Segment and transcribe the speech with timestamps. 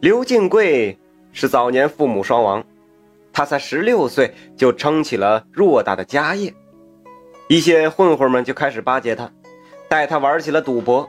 [0.00, 0.96] 刘敬贵
[1.32, 2.64] 是早年父母双亡，
[3.32, 6.54] 他才十六岁就撑起了偌大的家业，
[7.48, 9.28] 一些混混们就开始巴结他，
[9.88, 11.08] 带他玩起了赌博，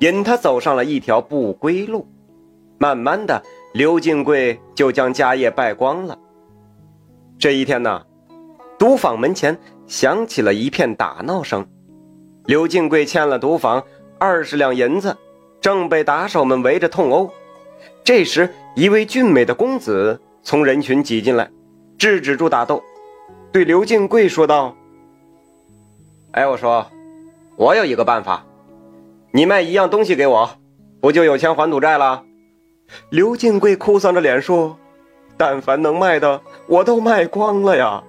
[0.00, 2.08] 引他走上了一条不归路。
[2.78, 3.40] 慢慢的，
[3.72, 6.18] 刘敬贵就将家业败光了。
[7.38, 8.04] 这一天呢，
[8.76, 9.56] 赌坊门前
[9.86, 11.64] 响起了一片打闹声，
[12.46, 13.80] 刘敬贵欠了赌坊
[14.18, 15.16] 二十两银子，
[15.60, 17.30] 正被打手们围着痛殴。
[18.04, 21.50] 这时，一位俊美的公子从人群挤进来，
[21.96, 22.82] 制止住打斗，
[23.50, 24.76] 对刘敬贵说道
[26.32, 26.86] ：“哎，我说，
[27.56, 28.44] 我有一个办法，
[29.30, 30.50] 你卖一样东西给我，
[31.00, 32.22] 不就有钱还赌债了？”
[33.08, 34.76] 刘敬贵哭丧着脸说
[35.38, 38.04] ：“但凡能卖的，我都卖光了呀。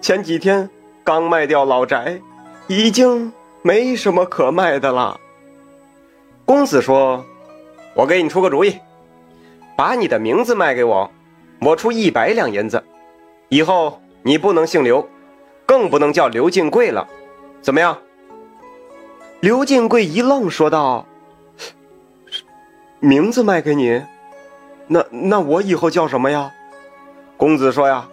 [0.00, 0.68] 前几天
[1.04, 2.20] 刚卖掉老宅，
[2.66, 5.20] 已经没什么可卖的了。”
[6.44, 7.24] 公子说
[7.94, 8.76] ：“我给你出个主意，
[9.76, 11.10] 把你的名字卖给我，
[11.60, 12.82] 我出一百两银子。
[13.50, 15.06] 以后你不能姓刘，
[15.66, 17.06] 更不能叫刘进贵了，
[17.60, 17.96] 怎么样？”
[19.40, 21.06] 刘进贵一愣，说道
[22.98, 24.02] ：“名字卖给你？”
[24.88, 26.50] 那那我以后叫什么呀？
[27.36, 28.08] 公子说呀，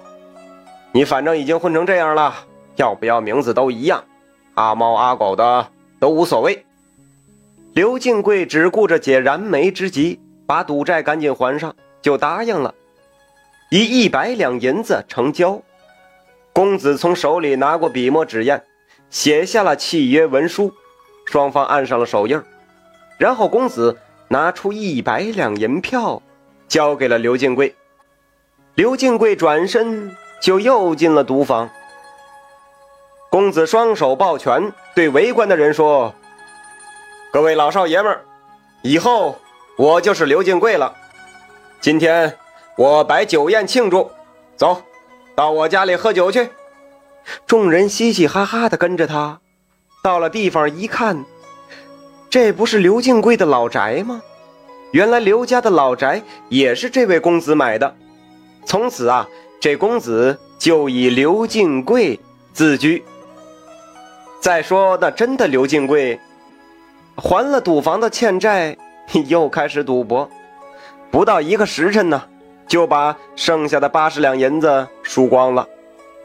[0.91, 2.33] 你反正已经混成这样了，
[2.75, 4.03] 要不要名字都一样，
[4.55, 5.67] 阿猫阿狗的
[5.99, 6.65] 都无所谓。
[7.73, 10.19] 刘敬贵只顾着解燃眉之急，
[10.53, 12.75] 把赌债赶紧还上，就答应了，
[13.71, 15.59] 以一百两银子成交。
[16.53, 18.61] 公子从手里拿过笔墨纸砚，
[19.09, 20.71] 写下了契约文书，
[21.25, 22.39] 双方按上了手印
[23.17, 26.21] 然后公子拿出一百两银票。
[26.67, 27.75] 交给了刘敬贵，
[28.75, 31.67] 刘敬贵转身就又进了赌坊。
[33.31, 36.13] 公子双手抱拳，对围观的人说
[37.33, 38.23] ：“各位老少爷们儿，
[38.83, 39.39] 以后
[39.77, 40.95] 我就是刘敬贵了。
[41.81, 42.37] 今天
[42.77, 44.11] 我摆酒宴庆祝，
[44.55, 44.81] 走
[45.35, 46.49] 到我家里喝酒去。”
[47.47, 49.39] 众人嘻嘻哈哈的跟着他，
[50.03, 51.23] 到了地方一看，
[52.29, 54.21] 这不是刘敬贵的老宅吗？
[54.91, 57.95] 原来刘家的老宅也是这位公子买的，
[58.65, 59.27] 从此啊，
[59.59, 62.19] 这公子就以刘敬贵
[62.51, 63.03] 自居。
[64.41, 66.19] 再说那真的刘敬贵，
[67.15, 68.77] 还了赌房的欠债，
[69.27, 70.29] 又开始赌博，
[71.11, 72.23] 不到一个时辰呢，
[72.67, 75.67] 就把剩下的八十两银子输光了，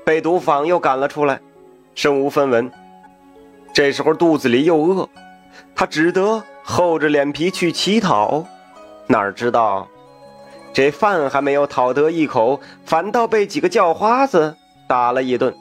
[0.04, 1.40] 被赌坊又赶了出来，
[1.94, 2.70] 身无分文。
[3.72, 5.08] 这时候肚子里又饿，
[5.74, 8.44] 他只得厚着脸皮去乞讨。
[9.06, 9.88] 哪知道，
[10.72, 14.56] 这饭还没有讨得一口，反倒被几个叫花子
[14.88, 15.54] 打了一顿。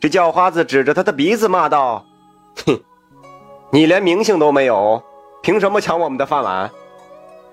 [0.00, 2.04] 这叫花子指着他的鼻子骂道
[2.66, 2.80] ：“哼，
[3.70, 5.02] 你连名姓都没有，
[5.46, 6.68] 凭什么抢我们的饭碗？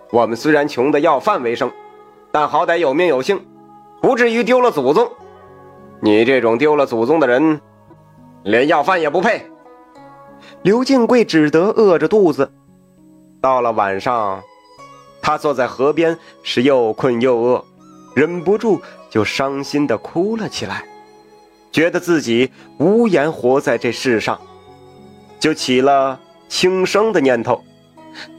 [0.10, 1.72] 我们虽然穷的要饭为生，
[2.32, 3.40] 但好歹有名有姓，
[4.02, 5.08] 不至于丢了祖宗。
[6.00, 7.62] 你这种丢了祖宗的人，
[8.42, 9.48] 连要饭也不配。”
[10.64, 12.52] 刘敬贵只得饿着肚子。
[13.40, 14.42] 到了晚上。
[15.22, 17.64] 他坐在河边，是又困又饿，
[18.16, 18.82] 忍不住
[19.12, 20.84] 就伤心的哭了起来，
[21.72, 24.42] 觉得自己无颜活在这世上，
[25.40, 27.64] 就起了轻生的念头。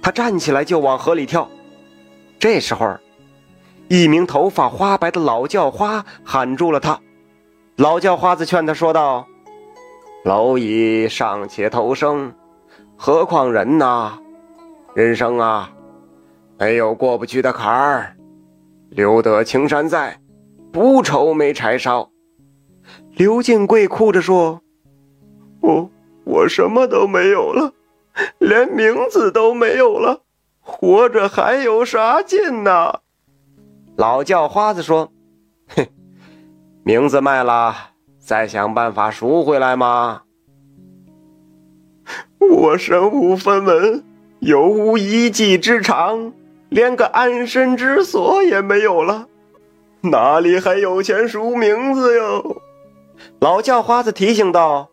[0.03, 1.49] 他站起来就往河里跳。
[2.39, 2.97] 这时候，
[3.89, 7.01] 一名头发花白的老叫花喊住了他。
[7.77, 9.27] 老叫花子劝他说道
[10.25, 12.33] ：“蝼蚁尚且偷生，
[12.97, 14.19] 何况人呐？
[14.95, 15.71] 人生啊！”
[16.57, 18.17] 没有过不去的坎儿，
[18.91, 20.19] 留得青山在，
[20.73, 22.09] 不愁没柴烧。
[23.17, 24.61] 刘敬贵哭着说
[25.61, 25.91] ：“我
[26.25, 27.73] 我什么都没有了，
[28.39, 30.23] 连名字都没有了，
[30.61, 33.01] 活着还有啥劲呢？”
[33.97, 35.13] 老叫花子说
[35.77, 35.87] ：“哼，
[36.83, 37.75] 名字卖了，
[38.19, 40.23] 再想办法赎回来吗？
[42.39, 44.05] 我身无分文，
[44.41, 46.33] 又无一技之长。”
[46.71, 49.29] 连个安身之所也没有了，
[50.01, 52.63] 哪里还有钱赎名字哟？
[53.39, 54.89] 老叫花子提醒道：“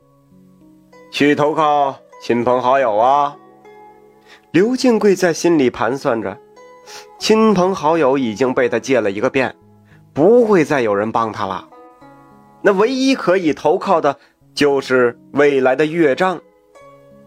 [1.11, 3.35] 去投靠亲朋好友啊。”
[4.51, 6.37] 刘敬贵在心里盘算着，
[7.17, 9.55] 亲朋好友已经被他借了一个遍，
[10.13, 11.67] 不会再有人帮他了。
[12.61, 14.17] 那唯一可以投靠的，
[14.53, 16.39] 就是未来的岳丈，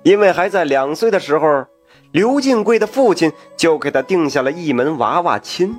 [0.04, 1.66] 因为还在两岁的时候。
[2.12, 5.74] 刘敬贵的父亲就给他定下了一门娃娃亲，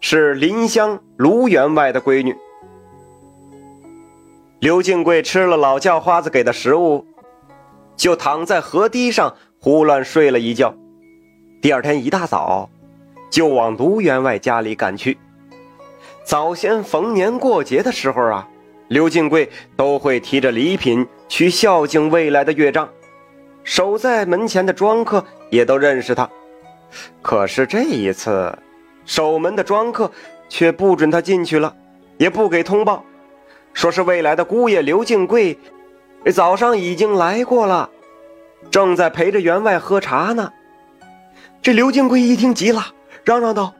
[0.00, 2.36] 是林香卢员外的闺女。
[4.58, 7.06] 刘敬贵吃了老叫花子给的食物，
[8.02, 10.74] 就躺在河堤上胡乱睡了一觉。
[11.60, 12.68] 第二天一大早，
[13.30, 15.16] 就往卢员外家里赶去。
[16.24, 18.48] 早先逢年过节的时候啊，
[18.88, 22.88] 刘金贵都会提着礼品去孝敬未来的岳丈，
[23.62, 26.28] 守在门前的庄客也都认识他。
[27.22, 28.58] 可是这一次，
[29.04, 30.10] 守门的庄客
[30.48, 31.72] 却不准他进去了，
[32.18, 33.04] 也不给通报，
[33.72, 35.56] 说是未来的姑爷刘敬贵
[36.30, 37.90] 早上已经来过了，
[38.70, 40.52] 正在陪着员外喝茶呢。
[41.60, 42.86] 这刘敬贵一听急了，
[43.24, 43.74] 嚷嚷道：“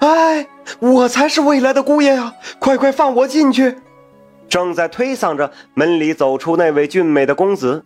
[0.00, 0.46] 哎，
[0.80, 2.34] 我才是未来的姑爷呀！
[2.58, 3.78] 快快放我进去！”
[4.48, 7.84] 正在推搡着门里走出那位俊美的公子，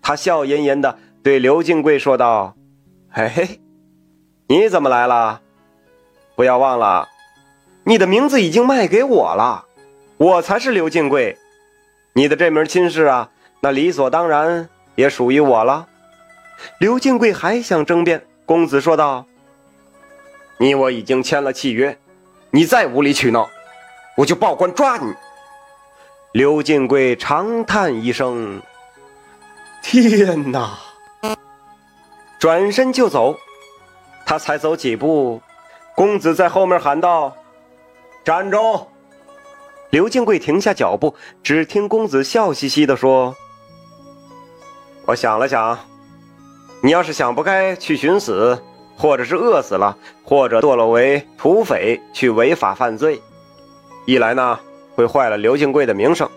[0.00, 2.54] 他笑吟吟地对刘敬贵说道
[3.10, 3.60] ：“嘿嘿。”
[4.48, 5.40] 你怎么来了？
[6.36, 7.08] 不要忘了，
[7.84, 9.64] 你的名字已经卖给我了，
[10.18, 11.36] 我才是刘敬贵，
[12.16, 13.28] 你的这门亲事啊，
[13.60, 15.86] 那理所当然也属于我了。
[16.78, 19.26] 刘敬贵还想争辩，公子说道
[20.56, 21.98] ：“你我已经签了契约，
[22.50, 23.50] 你再无理取闹，
[24.16, 25.12] 我就报官抓你。”
[26.32, 28.62] 刘敬贵长叹一声
[29.84, 30.78] ：“天哪！”
[32.40, 33.36] 转身就走。
[34.24, 35.42] 他才走几步，
[35.94, 37.36] 公子在后面喊道
[38.24, 38.88] ：“站住！”
[39.96, 43.34] 刘敬贵停下脚步，只听公子笑嘻嘻地说
[45.08, 45.78] ：“我想了想，
[46.82, 48.62] 你要是想不开去寻死，
[48.94, 53.18] 或者是饿死了，或者堕落为土匪去违法犯罪，
[54.04, 54.60] 一来呢
[54.94, 56.28] 会坏了刘敬贵的名声，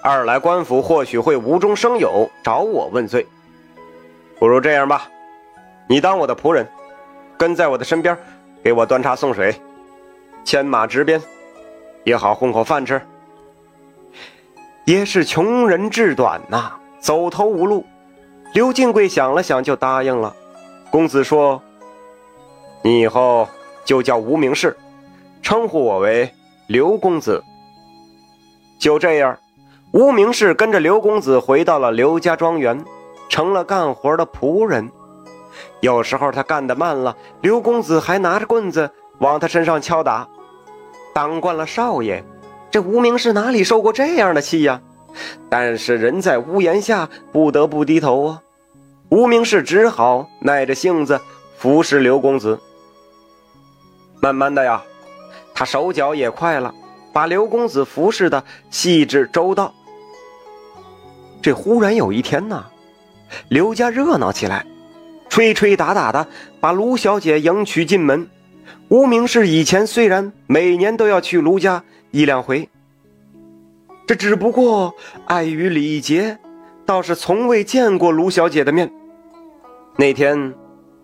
[0.00, 3.26] 二来官府或许会无中生有找我问罪。
[4.38, 5.08] 不如这样吧，
[5.88, 6.64] 你当我的仆人。”
[7.36, 8.16] 跟在我的身边，
[8.62, 9.52] 给我端茶送水，
[10.44, 11.20] 牵马执鞭，
[12.04, 13.00] 也好混口饭吃。
[14.84, 17.84] 也是穷人志短呐，走投无路。
[18.52, 20.34] 刘金贵想了想，就答应了。
[20.90, 21.60] 公子说
[22.82, 23.48] ：“你以后
[23.84, 24.76] 就叫无名氏，
[25.42, 26.30] 称呼我为
[26.68, 27.42] 刘公子。”
[28.78, 29.38] 就这样，
[29.92, 32.84] 无名氏跟着刘公子回到了刘家庄园，
[33.28, 34.90] 成了干活的仆人。
[35.80, 40.28] 有时候他干得慢了，刘公子还拿着棍子往他身上敲打。
[41.14, 42.22] 当惯了少爷，
[42.70, 44.82] 这无名氏哪里受过这样的气呀？
[45.48, 48.42] 但是人在屋檐下，不得不低头啊。
[49.10, 51.20] 无名氏只好耐着性子
[51.56, 52.58] 服侍刘公子。
[54.20, 54.82] 慢慢的呀，
[55.54, 56.74] 他手脚也快了，
[57.12, 59.72] 把刘公子服侍的细致周到。
[61.40, 62.64] 这忽然有一天呢，
[63.48, 64.66] 刘家热闹起来。
[65.28, 66.26] 吹吹打打的，
[66.60, 68.28] 把卢小姐迎娶进门。
[68.88, 72.68] 无名氏以前虽然每年都要去卢家一两回，
[74.06, 74.94] 这只不过
[75.26, 76.38] 碍于礼节，
[76.86, 78.92] 倒是从未见过卢小姐的面。
[79.96, 80.54] 那天，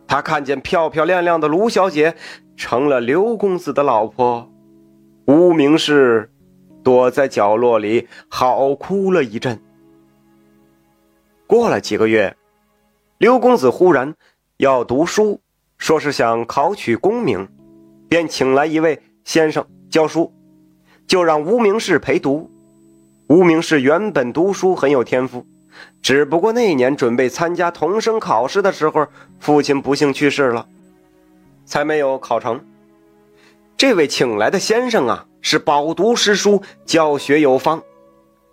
[0.07, 2.15] 他看见漂漂亮亮的卢小姐
[2.57, 4.51] 成了刘公子的老婆，
[5.27, 6.31] 无名氏
[6.83, 9.61] 躲在角落里嚎哭了一阵。
[11.47, 12.37] 过了几个月。
[13.19, 14.15] 刘公子忽然
[14.57, 15.43] 要读书，
[15.77, 17.47] 说是想考取功名，
[18.11, 20.33] 便请来一位先生教书，
[21.07, 22.51] 就让无名氏陪读。
[23.29, 25.47] 无名氏原本读书很有天赋，
[26.03, 29.07] 只不过那年准备参加童生考试的时候，
[29.39, 30.67] 父亲不幸去世了，
[31.65, 32.61] 才没有考成。
[33.77, 37.81] 这位请来的先生啊，是饱读诗书，教学有方。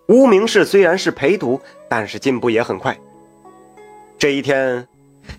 [0.06, 2.96] 无名氏虽然是陪读，但是进步也很快。
[4.16, 4.86] 这一天，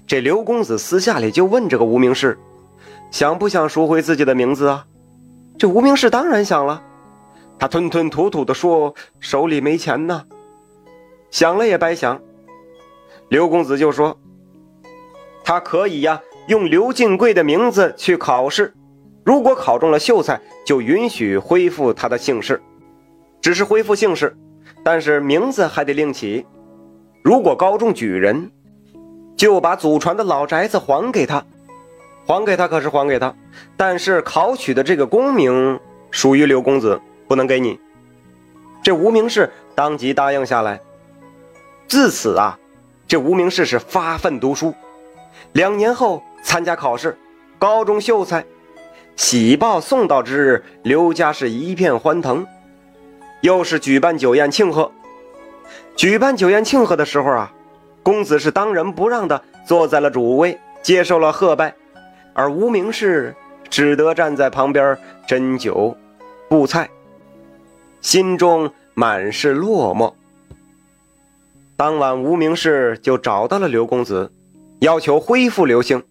[0.06, 2.38] 这刘公子私下里就问这个无名氏，
[3.12, 4.86] 想不想赎回自己的名字啊？
[5.58, 6.84] 这无名氏当然想了，
[7.58, 10.26] 他吞吞吐吐地说：“手里没钱呢。”
[11.32, 12.22] 想了也白想。
[13.28, 14.18] 刘公子就说
[15.44, 18.74] ：“他可以呀，用刘敬贵的名字去考试，
[19.24, 22.62] 如果考中了秀才，就允许恢复他的姓氏，
[23.42, 24.36] 只是恢复姓氏，
[24.84, 26.46] 但是名字还得另起。
[27.24, 28.52] 如果高中举人。”
[29.38, 31.46] 就把祖传的老宅子还给他，
[32.30, 33.34] 还给他可是还给他，
[33.76, 35.80] 但是考取的这个功名
[36.12, 37.80] 属于刘公子，不能给你。
[38.84, 40.80] 这无名氏当即答应下来。
[41.88, 42.60] 自此啊，
[43.08, 44.76] 这无名氏是发奋读书，
[45.54, 47.18] 两年后参加考试，
[47.58, 48.46] 高中秀才。
[49.16, 52.46] 喜报送到之日，刘家是一片欢腾，
[53.42, 54.92] 又是举办酒宴庆贺。
[55.96, 57.52] 举办酒宴庆贺的时候啊。
[58.04, 61.76] 公子是当仁不让的坐在了主位，接受了贺拜，
[62.34, 63.36] 而无名氏
[63.70, 65.96] 只得站在旁边斟酒、
[66.48, 66.90] 布菜，
[68.02, 70.14] 心中满是落寞。
[71.76, 74.32] 当晚，无名氏就找到了刘公子，
[74.80, 76.04] 要求恢复刘姓。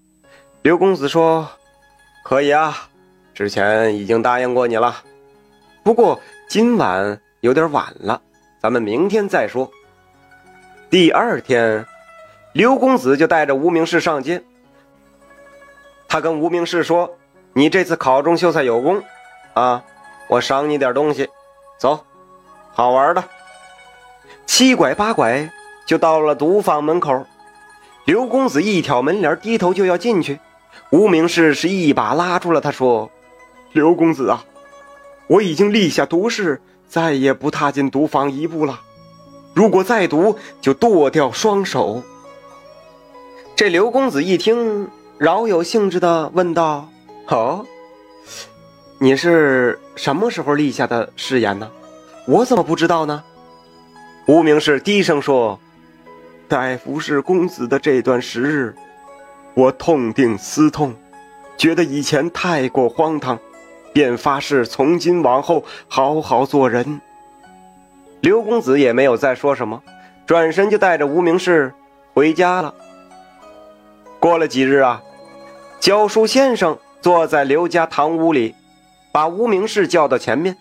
[0.63, 1.49] 刘公子说
[2.25, 2.89] ：“可以啊，
[3.35, 5.03] 之前已经答应过你了。
[5.83, 8.21] 不过今晚有点晚了，
[8.61, 9.71] 咱们明天再说。
[10.91, 11.87] 第二天，
[12.55, 14.43] 刘公子就带着无名氏上街。
[16.09, 17.17] 他跟无名氏说
[17.53, 19.03] ：“你这次考中秀才有功，
[19.53, 19.85] 啊，
[20.29, 21.29] 我赏你点东西，
[21.79, 22.05] 走，
[22.73, 23.23] 好玩的。”
[24.47, 25.51] 七拐八拐
[25.87, 27.27] 就到了毒坊门口。
[28.07, 30.41] 刘公子一挑门帘，低头就要进去。
[30.91, 33.11] 无名氏是一把拉住了他，说
[33.73, 34.43] ：“刘公子啊，
[35.27, 38.81] 我已经立下毒誓，再也不踏进毒坊一步了。
[39.53, 42.03] 如果再毒，就剁掉双手。”
[43.55, 44.89] 这刘公子一听，
[45.19, 46.89] 饶有兴致的问道
[47.27, 47.67] ：“哦，
[48.99, 51.69] 你是什么时候立下的誓言呢？
[52.25, 53.25] 我怎么不知道呢？”
[54.27, 55.59] 无名氏低声说
[56.47, 58.75] ：“待服侍公子的这段时日。”
[59.55, 60.95] 我痛定思痛，
[61.57, 63.37] 觉得以前太过荒唐，
[63.93, 67.01] 便发誓从今往后好好做人。
[68.21, 69.83] 刘公子也没有再说什么，
[70.27, 71.75] 转身就带着无名氏
[72.15, 72.73] 回家了。
[74.21, 75.03] 过了几日啊，
[75.81, 78.55] 教书先生坐在刘家堂屋里，
[79.13, 80.57] 把无名氏叫到前面，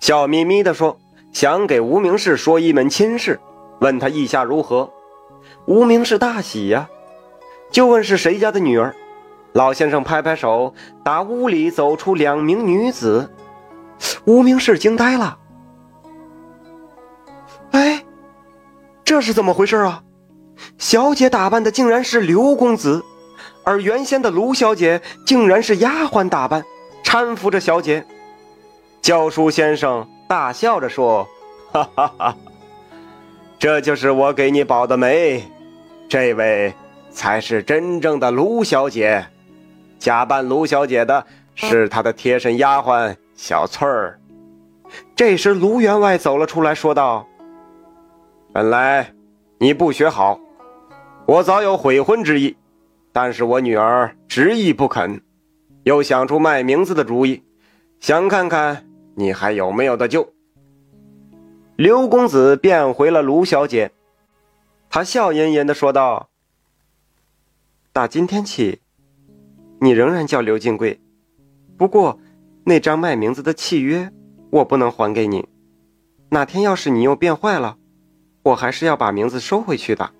[0.00, 0.98] 笑眯眯地说
[1.32, 3.40] ：“想给无名氏说一门亲事，
[3.80, 4.90] 问他意下如何。”
[5.66, 6.88] 无名氏大喜呀。
[7.70, 8.94] 就问是谁家的女儿，
[9.52, 13.30] 老先生拍拍手，打屋里走出两名女子，
[14.26, 15.38] 无名氏惊呆了。
[17.72, 18.04] 哎，
[19.04, 20.02] 这是怎么回事啊？
[20.78, 23.02] 小姐打扮的竟然是刘公子，
[23.64, 26.64] 而原先的卢小姐竟然是丫鬟打扮，
[27.02, 28.04] 搀扶着小姐。
[29.02, 31.26] 教书先生大笑着说
[31.72, 32.36] ：“哈哈哈，
[33.58, 35.42] 这就是我给你保的媒，
[36.08, 36.72] 这位。”
[37.14, 39.24] 才是真正的卢小姐，
[40.00, 44.18] 假扮卢小姐的是她的贴身丫鬟小翠儿。
[45.14, 47.24] 这时，卢员外走了出来，说道
[48.52, 49.12] ：“本来
[49.58, 50.40] 你不学好，
[51.24, 52.56] 我早有悔婚之意，
[53.14, 55.22] 但是我女儿执意不肯，
[55.84, 57.44] 又想出卖名字的主意，
[58.00, 60.32] 想看看你还有没有的救。”
[61.78, 63.92] 刘公子变回了卢小姐，
[64.90, 66.28] 他笑吟吟的说道。
[67.92, 68.80] 打今天起，
[69.80, 71.00] 你仍然叫刘金贵。
[71.76, 72.18] 不过，
[72.64, 74.10] 那张卖名字的契约
[74.50, 75.48] 我不能还给你。
[76.30, 77.78] 哪天要是你又变坏了，
[78.42, 80.10] 我还是要把名字收回去的。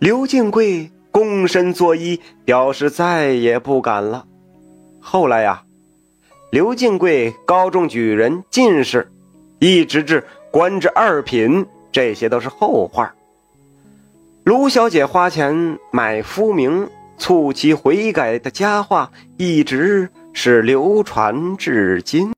[0.00, 4.24] 刘金贵躬身作揖，表示再也不敢了。
[5.00, 5.62] 后来呀，
[6.50, 9.10] 刘金贵高中举人、进士，
[9.58, 13.14] 一直至官至二品，这些都是后话。
[14.44, 16.88] 卢小姐花钱买夫名，
[17.18, 22.32] 促其悔改的佳话，一直是流传至今。